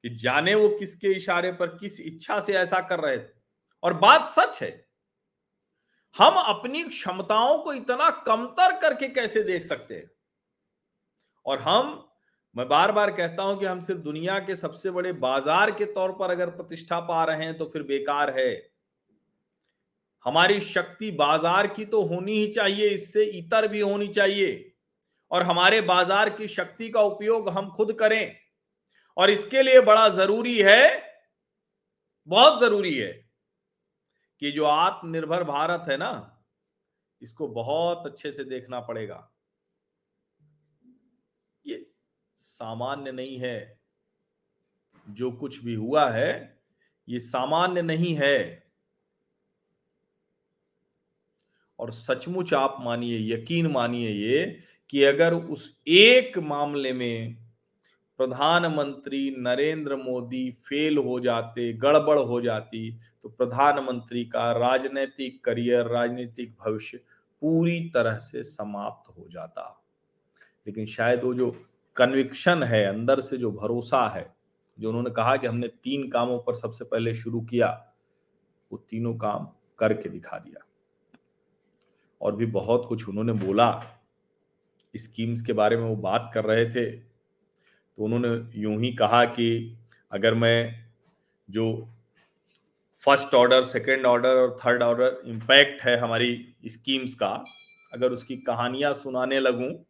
कि 0.04 0.08
जाने 0.16 0.54
वो 0.54 0.68
किसके 0.70 1.12
इशारे 1.12 1.52
पर 1.52 1.76
किस 1.76 2.00
इच्छा 2.02 2.40
से 2.40 2.54
ऐसा 2.54 2.80
कर 2.82 3.00
रहे 3.00 3.18
थे। 3.18 3.34
और 3.82 3.94
बात 3.96 4.28
सच 4.28 4.62
है, 4.62 4.70
हम 6.16 6.34
अपनी 6.38 6.82
क्षमताओं 6.84 7.58
को 7.58 7.72
इतना 7.74 8.10
कमतर 8.26 8.78
करके 8.80 9.08
कैसे 9.10 9.42
देख 9.44 9.62
सकते 9.64 9.94
हैं? 9.94 10.10
और 11.46 11.58
हम, 11.60 12.08
मैं 12.56 12.68
बार 12.68 12.92
बार 12.92 13.10
कहता 13.12 13.42
हूँ 13.42 13.58
कि 13.60 13.66
हम 13.66 13.80
सिर्फ़ 13.80 14.00
दुनिया 14.02 14.38
के 14.40 14.56
सबसे 14.56 14.90
बड़े 14.90 15.12
बाज़ार 15.14 15.70
के 15.70 15.84
तौर 15.86 16.12
पर 16.12 16.30
अगर 16.30 16.50
प्रतिष्ठा 16.52 17.00
पा 17.02 17.24
रहे 17.24 17.44
हैं 17.44 17.56
तो 17.58 17.64
फिर 17.66 17.82
बेकार 17.84 18.30
है। 18.38 18.54
हमारी 20.26 20.60
शक्ति 20.60 21.10
बाज़ार 21.12 21.66
की 21.66 21.84
तो 21.84 22.02
होनी 22.04 22.32
ही 22.32 22.46
चाहिए, 22.52 22.88
इससे 22.88 23.24
इतर 23.24 23.68
भी 23.68 23.80
होनी 23.80 24.08
चाहिए। 24.08 24.72
और 25.30 25.42
हमारे 25.42 25.80
बाज़ार 25.82 26.30
की 26.30 26.48
शक्ति 26.48 26.88
का 26.88 27.00
उपयोग 27.02 27.48
हम 27.48 27.70
खुद 27.70 27.92
करें। 27.92 28.36
और 29.16 29.30
इसके 29.30 29.62
लिए 29.62 29.80
बड़ा 29.82 30.08
ज़रूरी 30.08 30.58
है, 30.58 31.02
बहुत 32.28 32.60
ज़रूरी 32.60 32.94
है 32.94 33.12
कि 34.42 34.50
जो 34.52 34.64
आत्मनिर्भर 34.64 35.44
भारत 35.44 35.84
है 35.88 35.96
ना, 35.96 36.42
इसको 37.22 37.48
बहुत 37.48 38.06
अच्छे 38.06 38.32
से 38.32 38.44
देखना 38.44 38.80
पड़ेगा। 38.80 39.32
ये 41.64 41.86
सामान्य 42.38 43.12
नहीं 43.12 43.38
है। 43.38 43.78
जो 45.06 45.30
कुछ 45.32 45.62
भी 45.64 45.74
हुआ 45.74 46.10
है, 46.10 46.60
ये 47.08 47.18
सामान्य 47.20 47.82
नहीं 47.82 48.14
है। 48.14 48.65
और 51.78 51.90
सचमुच 51.90 52.54
आप 52.54 52.76
मानिए, 52.80 53.34
यकीन 53.34 53.66
मानिए 53.66 54.10
ये, 54.10 54.60
कि 54.90 55.02
अगर 55.02 55.34
उस 55.34 55.80
एक 55.88 56.38
मामले 56.38 56.92
में 56.92 57.36
प्रधानमंत्री 58.18 59.34
नरेंद्र 59.38 59.96
मोदी 59.96 60.50
फेल 60.50 60.98
हो 60.98 61.20
जाते, 61.20 61.72
गड़बड़ 61.72 62.18
हो 62.18 62.40
जाती 62.40 62.98
तो 63.22 63.28
प्रधानमंत्री 63.28 64.24
का 64.24 64.52
राजनीतिक 64.52 65.44
करियर, 65.44 65.86
राजनीतिक 65.86 66.56
भविष्य 66.66 66.98
पूरी 67.40 67.90
तरह 67.94 68.18
से 68.18 68.42
समाप्त 68.42 69.18
हो 69.18 69.28
जाता। 69.30 69.84
लेकिन 70.66 70.86
शायद 70.86 71.24
वो 71.24 71.34
जो 71.34 71.66
कन्विक्शन 71.96 72.62
है, 72.62 72.84
अंदर 72.86 73.20
से 73.20 73.36
जो 73.36 73.50
भरोसा 73.50 74.08
है, 74.08 74.34
जो 74.78 74.88
उन्होंने 74.88 75.10
कहा 75.10 75.36
कि 75.36 75.46
हमने 75.46 75.68
तीन 75.68 76.08
कामों 76.10 76.38
पर 76.38 76.54
सबसे 76.54 76.84
पहले 76.84 77.14
शुरू 77.14 77.40
किया, 77.40 77.92
वो 78.72 78.78
तीनों 78.90 79.14
काम 79.14 79.48
करके 79.78 80.08
दिखा 80.08 80.38
दिया। 80.38 80.64
और 82.20 82.36
भी 82.36 82.46
बहुत 82.46 82.86
कुछ 82.88 83.08
उन्होंने 83.08 83.32
बोला। 83.32 83.98
स्कीम्स 84.96 85.42
के 85.42 85.52
बारे 85.52 85.76
में 85.76 85.84
वो 85.84 85.96
बात 85.96 86.30
कर 86.34 86.44
रहे 86.44 86.70
थे। 86.70 86.90
तो 86.90 88.04
उन्होंने 88.04 88.60
यूँ 88.60 88.80
ही 88.80 88.92
कहा 88.92 89.24
कि 89.24 89.76
अगर 90.12 90.34
मैं 90.34 90.84
जो 91.50 91.88
फ़र्स्ट 93.04 93.34
ऑर्डर, 93.34 93.64
सेकेंड 93.64 94.06
ऑर्डर 94.06 94.28
और 94.28 94.58
थर्ड 94.66 94.82
ऑर्डर 94.82 95.22
इम्पैक्ट 95.26 95.82
है 95.82 95.96
हमारी 95.96 96.54
स्कीम्स 96.66 97.14
का, 97.14 97.44
अगर 97.92 98.12
उसकी 98.12 98.36
कहानियाँ 98.36 98.94
सुनाने 98.94 99.40
लगूं 99.40 99.84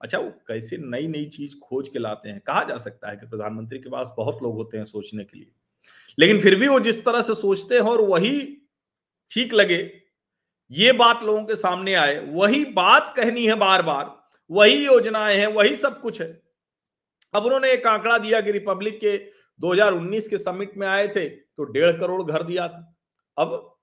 अच्छा 0.00 0.18
वो 0.18 0.30
कैसे 0.30 0.76
नई 0.76 1.06
नई 1.06 1.24
चीज़ 1.24 1.56
खोज 1.58 1.88
के 1.88 1.98
लाते 1.98 2.28
हैं? 2.28 2.40
कहा 2.40 2.64
जा 2.64 2.78
सकता 2.78 3.10
है 3.10 3.16
कि 3.16 3.26
प्रधानमंत्री 3.26 3.78
के 3.78 3.90
पास 3.90 4.14
बहुत 4.16 4.42
लोग 4.42 4.54
होते 4.54 4.78
हैं 4.78 4.84
सोचने 4.84 5.24
के 5.24 5.38
लिए। 5.38 5.48
लेकिन 6.18 6.40
फिर 6.40 6.54
भी 6.54 6.68
वो 6.68 6.80
जिस 6.80 7.04
तरह 7.04 7.22
से 7.22 7.34
सोचते 7.34 7.74
हैं 7.74 7.82
और 7.82 8.00
वही 8.00 8.58
ठीक 9.30 9.54
लगे 9.54 10.05
ये 10.70 10.92
बात 10.92 11.22
लोगों 11.22 11.44
के 11.44 11.56
सामने 11.56 11.94
आए, 11.94 12.18
वही 12.26 12.64
बात 12.64 13.12
कहनी 13.16 13.46
है 13.46 13.54
बार 13.54 13.82
बार 13.82 14.14
वही 14.50 14.84
योजनाएँ 14.86 15.36
हैं, 15.36 15.46
वही 15.46 15.76
सब 15.76 16.00
कुछ 16.00 16.20
है। 16.20 16.28
अब 17.34 17.44
उन्होंने 17.44 17.70
एक 17.72 17.86
आंकड़ा 17.86 18.18
दिया 18.18 18.40
कि 18.40 18.52
रिपब्लिक 18.52 18.98
के 19.00 19.16
2019 19.60 20.28
के 20.28 20.38
समिट 20.38 20.76
में 20.76 20.86
आए 20.86 21.08
थे 21.08 21.28
तो 21.28 21.64
डेढ़ 21.64 21.98
करोड़ 22.00 22.22
घर 22.22 22.42
दिया 22.42 22.68
था। 22.68 22.94
अब 23.36 23.76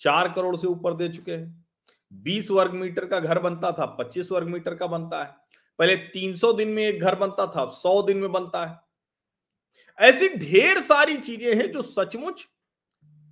चार 0.00 0.32
करोड़ 0.32 0.56
से 0.56 0.66
ऊपर 0.66 0.94
दे 0.94 1.08
चुके 1.08 1.32
हैं। 1.32 1.66
बीस 2.12 2.50
वर्ग 2.50 2.72
मीटर 2.72 3.04
का 3.04 3.20
घर 3.20 3.38
बनता 3.38 3.72
था, 3.72 3.86
पच्चीस 3.86 4.32
वर्ग 4.32 4.48
मीटर 4.48 4.74
का 4.74 4.86
बनता 4.86 5.22
है। 5.24 5.34
पहले 5.78 5.96
तीन 5.96 6.32
सौ 6.34 6.52
दिन 6.52 6.68
में 6.68 6.82
एक 6.84 7.00
घर 7.00 7.14
बनता 7.14 7.46
था, 7.46 7.62
अब 7.62 7.70
सौ 7.70 8.02
दिन 8.02 8.16
में 8.16 8.32
बनता 8.32 8.64
है। 8.66 10.08
ऐसी 10.08 10.28
ढेर 10.28 10.80
सारी 10.80 11.16
चीज़ें 11.16 11.54
हैं 11.56 11.70
जो 11.72 11.82
सचमुच 11.82 12.46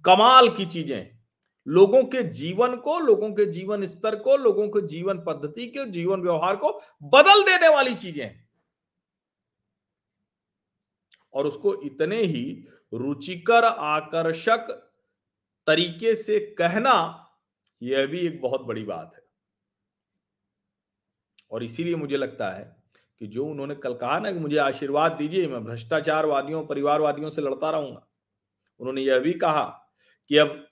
कमाल 0.05 0.49
की 0.49 0.67
चीज़ें 0.67 0.97
हैं। 0.97 1.14
लोगों 1.67 2.03
के 2.05 2.23
जीवन 2.23 2.77
को, 2.77 2.99
लोगों 2.99 3.31
के 3.31 3.45
जीवन 3.47 3.87
स्तर 3.87 4.17
को, 4.17 4.37
लोगों 4.37 4.69
के 4.69 4.87
जीवन 4.87 5.19
पद्धति 5.19 5.67
के 5.67 5.85
जीवन 5.91 6.21
व्यवहार 6.21 6.57
को 6.57 6.71
बदल 7.03 7.43
देने 7.43 7.69
वाली 7.69 7.95
चीज़ें 7.95 8.45
और 11.35 11.47
उसको 11.47 11.75
इतने 11.83 12.17
ही 12.17 12.67
रुचिकर, 12.93 13.65
आकर्षक 13.65 14.69
तरीके 15.67 16.15
से 16.15 16.39
कहना, 16.59 17.21
यह 17.83 18.07
भी 18.07 18.19
एक 18.19 18.41
बहुत 18.41 18.61
बड़ी 18.61 18.83
बात 18.85 19.13
है। 19.15 19.23
और 21.51 21.63
इसीलिए 21.63 21.95
मुझे 21.95 22.17
लगता 22.17 22.51
है 22.51 22.77
कि 23.21 23.27
जो 23.27 23.47
उन्होंने 23.47 23.75
कल 23.75 23.95
कहा 23.95 24.19
ना 24.19 24.33
कि 24.33 24.39
मुझे 24.39 24.57
आशीर्वाद 24.57 25.13
दीजिए, 25.13 25.49
मैं 25.49 25.65
भ्रष्टाचारवादियों, 25.65 26.65
परिवारवादियों 26.67 27.31
से 27.31 27.43
लड़ता 27.43 27.71
रहूँगा, 27.71 28.07
उन्होंने 28.81 29.03
यह 29.03 29.19
भी 29.19 29.33
कहा 29.33 29.65
कि 30.31 30.37
अब 30.37 30.67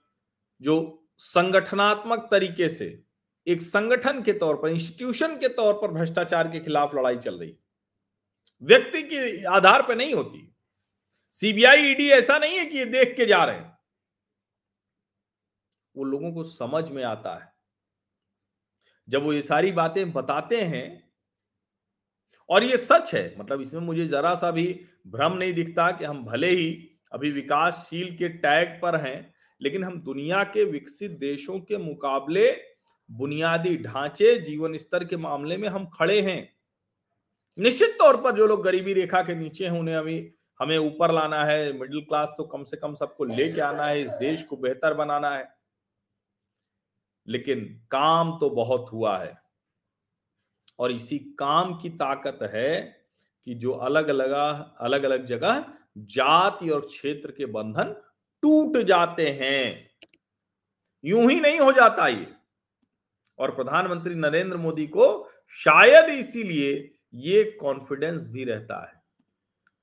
जो 0.63 1.07
संगठनात्मक 1.19 2.29
तरीके 2.31 2.69
से, 2.69 3.05
एक 3.47 3.63
संगठन 3.63 4.23
के 4.23 4.33
तौर 4.33 4.57
पर 4.57 4.69
इंस्टीट्यूशन 4.69 5.37
के 5.37 5.49
तौर 5.49 5.75
पर 5.75 5.89
भ्रष्टाचार 5.89 6.51
के 6.51 6.61
खिलाफ 6.61 6.95
लड़ाई 6.95 7.17
चल 7.17 7.39
रही। 7.39 7.57
व्यक्ति 8.63 9.03
के 9.03 9.45
आधार 9.45 9.83
पर 9.83 9.97
नहीं 9.97 10.15
होती। 10.15 10.57
सीबीआई 11.33 11.83
ईडी 11.83 12.09
ऐसा 12.11 12.39
नहीं 12.39 12.59
है 12.59 12.65
कि 12.65 12.79
ये 12.79 12.85
देख 12.85 13.17
के 13.17 13.27
जा 13.27 13.45
रहे 13.45 13.57
हैं। 13.57 13.79
वो 15.97 16.05
लोगों 16.05 16.33
को 16.33 16.45
समझ 16.45 16.91
में 16.91 17.05
आता 17.05 17.45
है। 17.45 17.55
जब 19.09 19.23
वो 19.23 19.33
ये 19.33 19.43
सारी 19.43 19.73
बातें 19.73 20.13
बताते 20.13 20.63
हैं, 20.63 21.13
और 22.49 22.65
ये 22.65 22.77
सच 22.77 23.15
है 23.15 23.37
मतलब 23.39 23.61
इसमें 23.61 23.81
मुझे 23.81 24.09
जरा 24.09 24.35
सा 24.35 24.51
भी 24.51 24.87
भ्रम 25.07 25.33
नहीं 25.33 25.55
दिखता 25.55 25.91
कि 25.91 26.05
हम 26.05 26.25
भले 26.25 26.51
ही 26.51 26.91
अभी 27.13 27.31
विकासशील 27.31 28.17
के 28.17 28.29
टैग 28.29 28.81
पर 28.83 28.97
हैं 28.97 29.32
लेकिन 29.63 29.85
हम 29.85 30.01
दुनिया 30.03 30.43
के 30.45 30.65
विकसित 30.65 31.11
देशों 31.11 31.59
के 31.61 31.79
मुकाबले 31.79 32.51
बुनियादी 33.09 33.77
ढांचे, 33.77 34.39
जीवन 34.39 34.77
स्तर 34.77 35.05
के 35.05 35.17
मामले 35.17 35.57
में 35.57 35.69
हम 35.69 35.87
खड़े 35.87 36.21
हैं। 36.21 36.53
निश्चित 37.59 37.97
तौर 37.99 38.17
पर 38.17 38.37
जो 38.37 38.47
लोग 38.47 38.63
गरीबी 38.65 38.93
रेखा 38.93 39.23
के 39.23 39.35
नीचे 39.35 39.67
हैं, 39.67 39.79
उन्हें 39.79 39.97
अभी 39.97 40.35
हमें 40.61 40.77
ऊपर 40.79 41.13
लाना 41.13 41.45
है, 41.45 41.73
मिडिल 41.73 42.01
क्लास 42.01 42.35
तो 42.37 42.45
कम 42.45 42.65
से 42.65 42.77
कम 42.77 42.95
सबको 42.95 43.25
लेके 43.25 43.61
आना 43.61 43.87
है, 43.87 44.03
इस 44.03 44.11
देश 44.11 44.43
को 44.43 44.57
बेहतर 44.57 44.95
बनाना 44.95 45.31
है। 45.31 45.49
लेकिन 47.29 47.65
काम 47.91 48.39
तो 48.41 48.51
बहुत 48.51 48.87
हुआ 48.93 49.19
है 49.19 49.35
और 50.79 50.93
इसी 50.93 51.19
काम 51.19 51.75
की 51.79 51.91
ताकत 51.91 52.39
है 52.55 52.81
कि 53.47 53.55
जो 53.55 53.73
अलग 53.73 54.09
अलग 54.09 54.31
अलग 54.81 55.03
अलग 55.03 55.25
जगह 55.25 55.65
जाति 55.99 56.71
और 56.71 56.81
क्षेत्र 56.81 57.31
के 57.31 57.47
बंधन 57.47 57.95
टूट 58.43 58.77
जाते 58.79 59.29
हैं। 59.31 59.91
यूँ 61.05 61.31
ही 61.31 61.41
नहीं 61.41 61.61
हो 61.61 61.73
जाता 61.73 62.09
ये। 62.09 62.27
और 63.39 63.55
प्रधानमंत्री 63.55 64.15
नरेंद्र 64.15 64.57
मोदी 64.57 64.87
को 64.87 65.29
शायद 65.59 66.11
इसीलिए 66.11 66.99
ये 67.15 67.45
कॉन्फिडेंस 67.61 68.29
भी 68.29 68.45
रहता 68.45 68.87
है। 68.87 69.03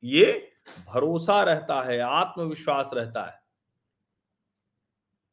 ये 0.04 0.52
भरोसा 0.88 1.42
रहता 1.44 1.82
है, 1.84 2.00
आत्मविश्वास 2.00 2.90
रहता 2.94 3.24
है। 3.24 3.38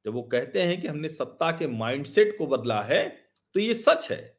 जब 0.05 0.13
वो 0.13 0.23
कहते 0.23 0.63
हैं 0.63 0.81
कि 0.81 0.89
हमने 0.89 1.09
सत्ता 1.09 1.51
के 1.51 1.67
माइंडसेट 1.67 2.37
को 2.39 2.47
बदला 2.47 2.83
है 2.83 3.09
तो 3.55 3.61
ये 3.61 3.75
सच 3.75 4.11
है। 4.11 4.39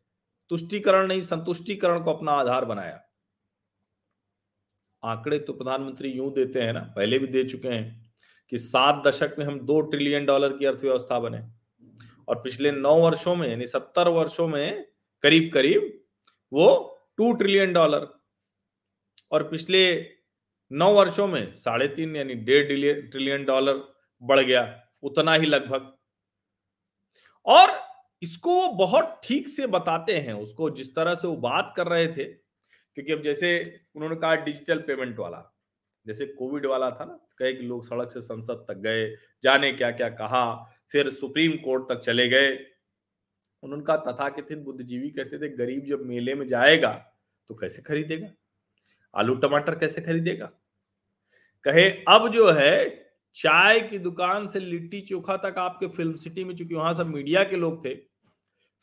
तुष्टिकरण 0.52 1.08
नहीं, 1.08 1.22
संतुष्टिकरण 1.22 2.04
को 2.04 2.14
अपना 2.14 2.32
आधार 2.32 2.66
बनाया। 2.66 3.02
आंकड़े 5.04 5.40
तो 5.40 5.54
प्रधानमंत्री 5.54 6.10
यूँ 6.10 6.34
देते 6.34 6.62
हैं 6.62 6.74
ना, 6.74 6.94
पहले 6.96 7.20
भी 7.20 7.28
दे 7.28 7.44
चुके 7.44 7.68
हैं। 7.68 8.07
कि 8.52 8.58
सात 8.58 9.02
दशक 9.08 9.36
में 9.40 9.46
हम 9.46 9.60
दो 9.60 9.80
ट्रिलियन 9.82 10.26
डॉलर 10.26 10.58
की 10.58 10.66
अर्थव्यवस्था 10.66 11.20
बने। 11.20 11.42
और 12.28 12.42
पिछले 12.42 12.72
नौ 12.72 12.96
वर्षों 12.96 13.36
में, 13.36 13.48
यानी 13.50 13.66
सत्तर 13.66 14.08
वर्षों 14.08 14.48
में 14.48 14.86
करीब 15.24 15.50
करीब 15.54 15.92
वो 16.52 16.68
टू 17.18 17.32
ट्रिलियन 17.34 17.74
डॉलर 17.74 18.08
और 19.32 19.44
पिछले 19.44 19.82
नौ 20.72 20.92
वर्षों 20.94 21.28
में 21.28 21.54
साढ़े 21.56 21.88
तीन, 21.88 22.16
यानी 22.16 22.34
डेढ़ 22.34 23.10
ट्रिलियन 23.10 23.46
डॉलर 23.46 23.84
बढ़ 24.22 24.40
गया, 24.40 24.84
उतना 25.04 25.34
ही 25.34 25.46
लगभग। 25.46 25.94
और 27.46 27.72
इसको 28.22 28.54
वो 28.54 28.68
बहुत 28.76 29.20
ठीक 29.24 29.48
से 29.48 29.68
बताते 29.68 30.14
हैं, 30.14 30.34
उसको 30.34 30.70
जिस 30.70 30.96
तरह 30.96 31.16
से 31.16 31.28
वो 31.28 31.36
बात 31.38 31.74
कर 31.78 31.88
रहे 31.88 32.08
थे, 32.08 32.24
क्योंकि 32.24 33.14
अब 33.14 33.22
जैसे 33.22 33.80
उन्होंने 33.96 34.16
कहा 34.16 34.36
डिजिटल 34.36 34.80
पेमेंट 34.80 35.20
वाला 35.20 35.38
जैसे 36.08 36.26
कोविड 36.28 36.66
वाला 36.66 36.90
था 36.92 37.06
ना, 37.06 37.20
कहे 37.38 37.54
कि 37.54 37.64
लोग 37.64 37.84
सड़क 37.86 38.12
से 38.12 38.22
संसद 38.22 38.66
तक 38.68 38.78
गए, 38.78 39.08
जाने 39.44 39.72
क्या 39.72 39.92
क्या 39.92 40.10
कहा, 40.10 40.56
फिर 40.92 41.10
सुप्रीम 41.10 41.58
कोर्ट 41.58 41.90
तक 41.90 42.00
चले 42.00 42.28
गए। 42.28 42.52
उन्होंने 43.64 43.84
कहा 43.84 43.98
तथाकथित 43.98 44.58
बुद्धिजीवी 44.58 45.10
कहते 45.10 45.38
थे, 45.38 45.50
गरीब 45.50 45.86
जब 45.86 46.06
मेले 46.06 46.36
में 46.36 46.46
जाएगा 46.48 46.94
तो 47.50 47.56
कैसे 47.56 47.82
खरीदेगा? 47.82 48.28
आलू 49.14 49.36
टमाटर 49.36 49.76
कैसे 49.76 50.02
खरीदेगा? 50.02 50.46
कहे, 51.66 51.90
अब 52.08 52.28
जो 52.28 52.50
है, 52.52 53.06
चाय 53.36 53.80
की 53.80 53.98
दुकान 53.98 54.48
से 54.48 54.60
लिट्टी 54.60 55.02
चोखा 55.02 55.36
तक 55.38 55.56
आपके 55.58 55.88
फ़िल्म 55.88 56.16
सिटी 56.16 56.44
में, 56.44 56.56
चूँकि 56.56 56.76
वहाँ 56.76 56.94
सब 56.94 57.08
मीडिया 57.08 57.44
के 57.44 57.56
लोग 57.56 57.84
थे, 57.86 57.94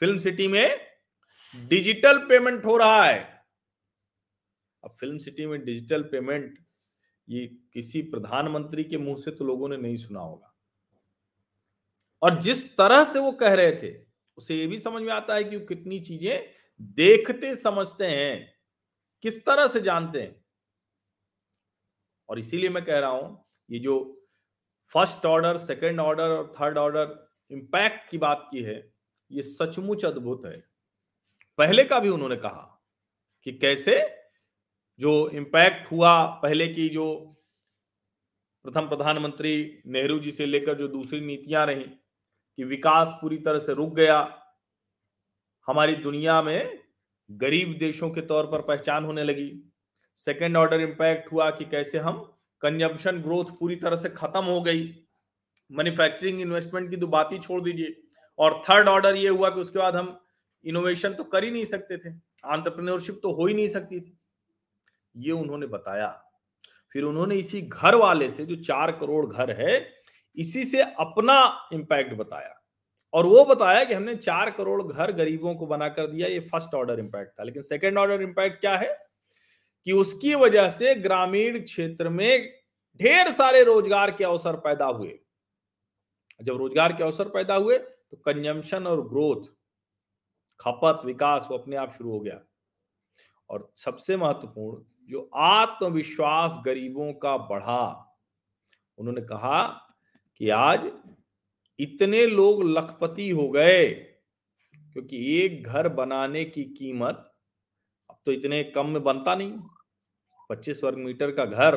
फ़िल्म 0.00 0.18
सिटी 0.18 0.48
में 0.48 0.80
डिजिटल 1.54 2.18
पेमेंट 2.18 2.64
हो 2.64 2.76
रहा 2.76 3.04
है। 3.04 3.18
अब 4.84 4.90
फ़िल्म 4.90 5.18
सिटी 5.18 5.46
में 5.46 5.64
डिजिटल 5.64 6.02
पेमेंट 6.02 6.58
ये 7.28 7.46
किसी 7.72 8.02
प्रधानमंत्री 8.02 8.84
के 8.84 8.98
मुँह 8.98 9.16
से 9.16 9.30
तो 9.30 9.44
लोगों 9.44 9.68
ने 9.68 9.76
नहीं 9.76 9.96
सुना 9.96 10.20
होगा। 10.20 10.54
और 12.22 12.40
जिस 12.40 12.76
तरह 12.76 13.04
से 13.04 13.18
वो 13.18 13.32
कह 13.32 13.54
रहे 13.54 13.72
थे, 13.72 14.06
उसे 14.36 14.56
ये 14.56 14.66
भी 14.66 14.78
समझ 14.78 15.02
में 15.02 15.12
आता 15.12 15.34
है 15.34 15.44
कि 15.44 15.56
वो 15.56 15.66
कितनी 15.66 16.00
चीज़ें 16.00 16.46
देखते, 16.80 17.56
समझते 17.56 18.06
हैं, 18.06 18.54
किस 19.22 19.46
तरह 19.46 19.68
से 19.68 19.80
जानते 19.80 20.22
हैं। 20.22 20.44
और 22.28 22.38
इसीलिए 22.38 22.70
मैं 22.70 22.84
कह 22.84 22.98
रहा 22.98 23.10
हूँ, 23.10 23.44
ये 23.70 23.78
जो 23.78 24.24
फ़र्स्ट 24.92 25.26
ऑर्डर, 25.26 25.56
सेकंड 25.56 26.00
ऑर्डर 26.00 26.28
और 26.28 26.54
थर्ड 26.60 26.78
ऑर्डर 26.78 27.30
इंपैक्ट 27.50 28.10
की 28.10 28.18
बात 28.18 28.48
की 28.50 28.62
है, 28.62 28.92
ये 29.30 29.42
सचमुच 29.42 30.04
अद्भुत 30.04 30.42
है। 30.44 30.64
पहले 31.58 31.84
का 31.84 32.00
भी 32.00 32.08
उन्होंने 32.08 32.36
कहा 32.36 32.84
कि 33.44 33.52
कैसे 33.52 34.23
जो 35.00 35.28
इम्पैक्ट 35.30 35.90
हुआ 35.92 36.24
पहले 36.42 36.66
की 36.68 36.88
जो 36.88 37.06
प्रथम 38.64 38.88
प्रधानमंत्री 38.88 39.82
नेहरू 39.86 40.18
जी 40.18 40.30
से 40.32 40.46
लेकर 40.46 40.74
जो 40.74 40.88
दूसरी 40.88 41.20
नीतियाँ 41.20 41.64
रही 41.66 41.84
कि 41.84 42.64
विकास 42.64 43.16
पूरी 43.20 43.38
तरह 43.38 43.58
से 43.58 43.74
रुक 43.74 43.94
गया, 43.94 44.18
हमारी 45.68 45.94
दुनिया 45.96 46.40
में 46.42 46.78
गरीब 47.30 47.76
देशों 47.78 48.10
के 48.10 48.20
तौर 48.20 48.46
पर 48.46 48.60
पहचान 48.60 49.04
होने 49.04 49.24
लगी। 49.24 49.50
सेकेंड 50.18 50.56
ऑर्डर 50.56 50.80
इम्पैक्ट 50.80 51.32
हुआ 51.32 51.50
कि 51.50 51.64
कैसे 51.64 51.98
हम 51.98 52.22
कंजम्पशन 52.62 53.20
ग्रोथ 53.22 53.44
पूरी 53.60 53.76
तरह 53.76 53.96
से 53.96 54.08
खत्म 54.08 54.44
हो 54.44 54.60
गई। 54.62 54.82
मैन्युफैक्चरिंग 55.70 56.40
इन्वेस्टमेंट 56.40 56.90
की 56.90 56.96
तो 56.96 57.06
बात 57.08 57.32
ही 57.32 57.38
छोड़ 57.38 57.60
दीजिए। 57.62 57.96
और 58.38 58.62
थर्ड 58.68 58.88
ऑर्डर 58.88 59.16
ये 59.16 59.28
हुआ 59.28 59.50
कि 59.50 59.60
उसके 59.60 59.78
बाद 59.78 59.96
हम 59.96 60.18
इनोवेशन 60.64 61.14
तो 61.14 61.24
कर 61.24 61.44
ही 61.44 61.50
नहीं 61.50 61.64
सकते 61.64 61.96
थे। 61.98 62.14
आंट्रप्रनोरशिप 62.44 63.18
तो 63.22 63.32
हो 63.32 63.46
ही 63.46 63.54
नहीं 63.54 63.68
सकती 63.68 64.00
थी। 64.00 64.18
ये 65.16 65.32
उन्होंने 65.32 65.66
बताया। 65.66 66.24
फिर 66.92 67.04
उन्होंने 67.04 67.34
इसी 67.34 67.62
घर 67.62 67.94
वाले 67.94 68.30
से, 68.30 68.46
जो 68.46 68.56
चार 68.56 68.92
करोड़ 68.92 69.26
घर 69.26 69.50
है, 69.50 69.92
इसी 70.36 70.64
से 70.64 70.82
अपना 70.82 71.68
इंपैक्ट 71.72 72.14
बताया। 72.14 72.60
और 73.12 73.26
वो 73.26 73.44
बताया 73.44 73.84
कि 73.84 73.94
हमने 73.94 74.14
चार 74.14 74.50
करोड़ 74.50 74.82
घर 74.82 75.12
गरीबों 75.12 75.54
को 75.54 75.66
बना 75.66 75.88
कर 75.88 76.06
दिया, 76.06 76.28
ये 76.28 76.40
फ़र्स्ट 76.40 76.74
ऑर्डर 76.74 76.98
इंपैक्ट 76.98 77.40
था। 77.40 77.44
लेकिन 77.44 77.62
सेकेंड 77.62 77.98
ऑर्डर 77.98 78.22
इंपैक्ट 78.22 78.60
क्या 78.60 78.76
है? 78.76 79.04
कि 79.84 79.92
उसकी 79.92 80.34
वजह 80.34 80.68
से 80.68 80.94
ग्रामीण 80.94 81.60
क्षेत्र 81.60 82.08
में 82.08 82.52
ढेर 83.00 83.30
सारे 83.32 83.64
रोज़गार 83.64 84.10
के 84.10 84.24
अवसर 84.24 84.56
पैदा 84.56 84.86
हुए। 84.86 85.18
जब 86.42 86.56
रोज़गार 86.56 86.92
के 86.92 87.04
अवसर 87.04 87.28
पैदा 87.28 87.54
हुए 87.54 87.78
तो 87.78 88.16
कंजम्पशन 88.16 88.86
और 88.86 89.08
ग्रोथ 89.08 89.46
खपत, 90.60 91.00
विकास, 91.04 91.48
वो 91.50 91.58
अपने 91.58 91.76
आप 91.76 91.92
शुरू 91.92 92.10
हो 92.10 92.20
गया। 92.20 92.40
और 93.50 93.72
सबसे 93.76 94.16
महत्वपूर्ण 94.16 94.82
जो 95.08 95.28
आत्मविश्वास 95.34 96.58
गरीबों 96.66 97.12
का 97.14 97.36
बढ़ा। 97.38 97.84
उन्होंने 98.98 99.20
कहा 99.22 99.62
कि 100.40 100.48
आज 100.50 100.90
इतने 101.78 102.24
लोग 102.26 102.62
लखपति 102.66 103.28
हो 103.30 103.48
गए, 103.50 103.88
क्योंकि 104.92 105.18
एक 105.38 105.62
घर 105.64 105.88
बनाने 105.90 106.44
की 106.44 106.64
कीमत 106.74 107.30
अब 108.10 108.16
तो 108.26 108.32
इतने 108.32 108.62
कम 108.64 108.86
में 108.86 109.02
बनता 109.02 109.34
नहीं। 109.34 109.58
पच्चीस 110.50 110.82
वर्ग 110.84 110.98
मीटर 110.98 111.30
का 111.30 111.44
घर, 111.44 111.76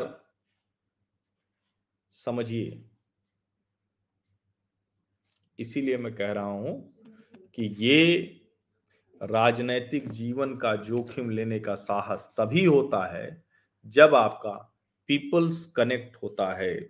समझिए। 2.13 2.83
इसीलिए 5.59 5.97
मैं 5.97 6.13
कह 6.15 6.31
रहा 6.31 6.45
हूँ 6.45 6.73
कि 7.55 7.75
ये 7.79 8.36
राजनैतिक 9.23 10.09
जीवन 10.09 10.55
का 10.55 10.75
जोखिम 10.75 11.29
लेने 11.29 11.59
का 11.59 11.75
साहस 11.75 12.33
तभी 12.37 12.65
होता 12.65 13.17
है 13.17 13.43
जब 13.85 14.15
आपका 14.15 14.51
पीपल्स 15.07 15.65
कनेक्ट 15.65 16.17
होता 16.23 16.53
है। 16.53 16.89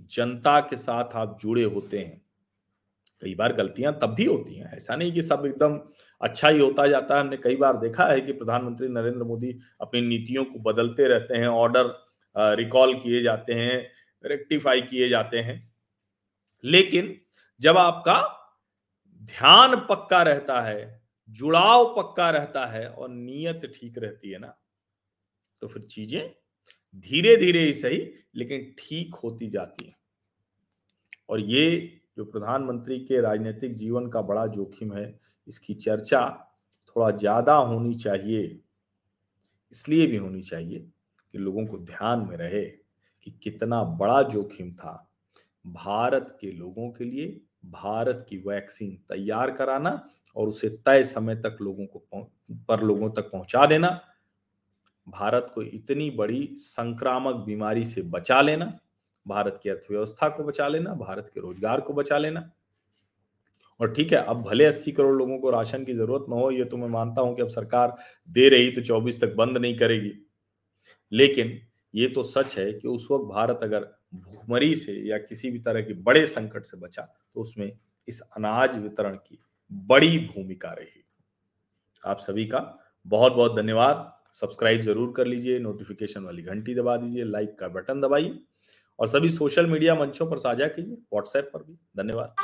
जनता 0.00 0.60
के 0.60 0.76
साथ 0.76 1.04
आप 1.14 1.38
जुड़े 1.40 1.62
होते 1.62 1.98
हैं। 1.98 2.22
कई 3.20 3.34
बार 3.34 3.52
गलतियाँ 3.52 3.98
तब 4.02 4.14
भी 4.14 4.24
होती 4.24 4.54
हैं। 4.54 4.76
ऐसा 4.76 4.96
नहीं 4.96 5.12
कि 5.12 5.22
सब 5.22 5.42
एकदम 5.46 5.80
अच्छा 6.20 6.48
ही 6.48 6.58
होता 6.58 6.86
जाता 6.86 7.14
है। 7.14 7.20
हमने 7.20 7.36
कई 7.36 7.56
बार 7.56 7.76
देखा 7.76 8.06
है 8.06 8.20
कि 8.20 8.32
प्रधानमंत्री 8.32 8.88
नरेंद्र 8.88 9.22
मोदी 9.22 9.58
अपनी 9.80 10.00
नीतियों 10.00 10.44
को 10.44 10.58
बदलते 10.58 11.08
रहते 11.08 11.36
हैं, 11.36 11.48
ऑर्डर 11.48 12.06
रिकॉल 12.36 12.94
किए 12.94 13.22
जाते 13.22 13.52
हैं, 13.52 13.90
रेक्टिफाई 14.24 14.82
किए 14.82 15.08
जाते 15.08 15.38
हैं। 15.38 15.74
लेकिन 16.64 17.20
जब 17.60 17.78
आपका 17.78 18.42
ध्यान 19.22 19.76
पक्का 19.76 20.22
रहता 20.22 20.60
है 20.60 20.95
जुड़ाव 21.30 21.84
पक्का 21.96 22.30
रहता 22.30 22.64
है 22.66 22.88
और 22.88 23.08
नीयत 23.08 23.70
ठीक 23.74 23.98
रहती 23.98 24.30
है 24.30 24.38
ना 24.38 24.56
तो 25.62 25.68
फिर 25.68 25.82
चीज़ें 25.84 26.34
धीरे 26.96 27.36
धीरे 27.36 27.60
ही 27.60 27.72
सही, 27.72 27.98
लेकिन 28.34 28.74
ठीक 28.78 29.14
होती 29.14 29.48
जाती 29.48 29.86
है। 29.86 29.94
और 31.28 31.40
ये 31.40 32.00
जो 32.18 32.24
प्रधानमंत्री 32.24 32.98
के 33.00 33.20
राजनीतिक 33.20 33.74
जीवन 33.74 34.06
का 34.08 34.22
बड़ा 34.22 34.46
जोखिम 34.46 34.92
है, 34.92 35.18
इसकी 35.48 35.74
चर्चा 35.74 36.20
थोड़ा 36.86 37.10
ज़्यादा 37.12 37.54
होनी 37.54 37.94
चाहिए, 37.94 38.58
इसलिए 39.72 40.06
भी 40.06 40.16
होनी 40.16 40.42
चाहिए 40.42 40.78
कि 41.34 41.38
लोगों 41.38 41.66
को 41.66 41.78
ध्यान 41.78 42.20
में 42.20 42.36
रहे 42.36 42.64
कि 43.26 43.30
कितना 43.42 43.82
बड़ा 43.94 44.22
जोखिम 44.24 44.72
था। 44.72 45.02
भारत 45.64 46.36
के 46.40 46.52
लोगों 46.52 46.90
के 46.90 47.04
लिए 47.04 47.40
भारत 47.66 48.26
की 48.28 48.36
वैक्सीन 48.38 48.96
तैयार 49.08 49.50
कराना 49.50 49.90
और 50.36 50.48
उसे 50.48 50.68
तय 50.86 51.04
समय 51.04 51.36
तक 51.36 51.56
लोगों 51.60 51.86
को 51.86 52.28
पर 52.68 52.82
लोगों 52.82 53.10
तक 53.10 53.30
पहुँचा 53.30 53.66
देना। 53.66 53.88
भारत 55.06 55.50
को 55.54 55.62
इतनी 55.62 56.10
बड़ी 56.12 56.48
संक्रामक 56.56 57.34
बीमारी 57.36 57.84
से 57.84 58.02
बचा 58.04 58.40
लेना, 58.40 58.72
भारत 59.26 59.58
की 59.62 59.70
अर्थव्यवस्था 59.70 60.28
को 60.28 60.44
बचा 60.44 60.68
लेना, 60.68 60.94
भारत 60.94 61.30
के 61.34 61.40
रोज़गार 61.40 61.80
को 61.80 61.94
बचा 61.94 62.18
लेना। 62.18 62.50
और 63.80 63.92
ठीक 63.92 64.12
है, 64.12 64.18
अब 64.18 64.42
भले 64.42 64.64
अस्सी 64.64 64.92
करोड़ 64.92 65.14
लोगों 65.14 65.38
को 65.38 65.50
राशन 65.50 65.84
की 65.84 65.94
ज़रूरत 65.94 66.26
न 66.28 66.32
हो, 66.32 66.50
ये 66.50 66.64
तो 66.64 66.76
मैं 66.76 66.88
मानता 66.88 67.20
हूँ 67.20 67.34
कि 67.36 67.42
अब 67.42 67.48
सरकार 67.48 67.96
दे 68.28 68.48
रही 68.48 68.70
तो 68.70 68.82
चौबीस 68.82 69.20
तक 69.20 69.34
बंद 69.34 69.58
नहीं 69.58 69.76
करेगी। 69.78 70.12
लेकिन 71.12 71.58
ये 71.94 72.06
तो 72.08 72.22
सच 72.22 72.58
है 72.58 72.72
कि 72.72 72.88
उस 72.88 73.08
वक्त 73.10 73.24
भारत 73.26 73.60
अगर 73.62 73.84
भूखमरी 74.14 74.74
से 74.76 74.92
या 75.08 75.18
किसी 75.18 75.50
भी 75.50 75.58
तरह 75.58 75.82
के 75.82 75.94
बड़े 76.02 76.26
संकट 76.26 76.64
से 76.64 76.76
बचा 76.76 77.02
तो 77.02 77.40
उसमें 77.40 77.70
इस 78.08 78.20
अनाज 78.36 78.76
वितरण 78.78 79.14
की 79.16 79.38
बड़ी 79.72 80.18
भूमिका 80.26 80.72
रही। 80.72 81.04
आप 82.04 82.18
सभी 82.18 82.44
का 82.46 82.58
बहुत 83.06 83.32
बहुत 83.32 83.56
धन्यवाद। 83.56 84.12
सब्सक्राइब 84.34 84.80
ज़रूर 84.80 85.12
कर 85.16 85.26
लीजिए 85.26 85.58
नोटिफिकेशन 85.58 86.24
वाली 86.24 86.42
घंटी 86.42 86.74
दबा 86.74 86.96
दीजिए 86.96 87.24
लाइक 87.24 87.58
का 87.58 87.68
बटन 87.70 88.00
दबाइए 88.00 88.38
और 88.98 89.08
सभी 89.08 89.28
सोशल 89.28 89.66
मीडिया 89.66 89.94
मंचों 89.94 90.30
पर 90.30 90.38
साझा 90.38 90.66
कीजिए 90.66 90.94
व्हाट्सएप 90.94 91.50
पर 91.54 91.62
भी। 91.62 91.74
धन्यवाद। 91.96 92.34